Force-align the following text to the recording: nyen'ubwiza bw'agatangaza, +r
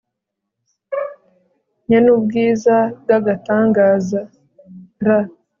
nyen'ubwiza 1.87 2.75
bw'agatangaza, 3.01 4.19
+r 5.03 5.07